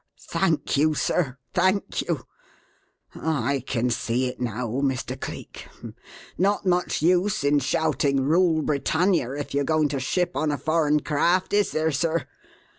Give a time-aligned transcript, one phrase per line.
[0.31, 2.25] "Thank you, sir; thank you!
[3.13, 5.15] I can see it now, Mr.
[5.15, 5.67] Cleek.
[6.39, 11.01] Not much use in shouting 'Rule Britannia' if you're going to ship on a foreign
[11.01, 12.25] craft, is there, sir?